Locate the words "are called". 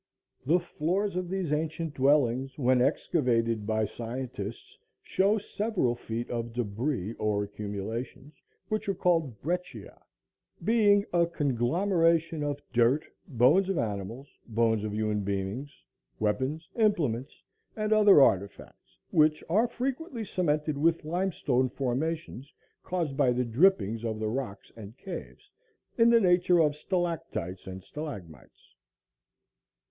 8.89-9.39